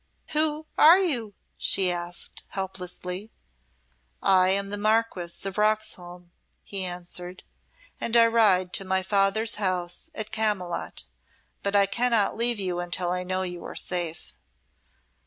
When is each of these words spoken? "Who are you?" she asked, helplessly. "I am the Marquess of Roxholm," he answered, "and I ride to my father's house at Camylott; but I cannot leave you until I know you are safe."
"Who 0.29 0.65
are 0.79 0.97
you?" 0.97 1.35
she 1.59 1.91
asked, 1.91 2.41
helplessly. 2.47 3.31
"I 4.19 4.49
am 4.49 4.71
the 4.71 4.77
Marquess 4.79 5.45
of 5.45 5.59
Roxholm," 5.59 6.31
he 6.63 6.83
answered, 6.83 7.43
"and 7.99 8.17
I 8.17 8.25
ride 8.25 8.73
to 8.73 8.83
my 8.83 9.03
father's 9.03 9.57
house 9.61 10.09
at 10.15 10.31
Camylott; 10.31 11.03
but 11.61 11.75
I 11.75 11.85
cannot 11.85 12.35
leave 12.35 12.59
you 12.59 12.79
until 12.79 13.11
I 13.11 13.21
know 13.21 13.43
you 13.43 13.63
are 13.63 13.75
safe." 13.75 14.33